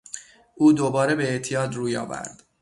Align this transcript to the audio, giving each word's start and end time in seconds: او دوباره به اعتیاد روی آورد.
او 0.55 0.73
دوباره 0.73 1.15
به 1.15 1.23
اعتیاد 1.23 1.73
روی 1.75 1.97
آورد. 1.97 2.43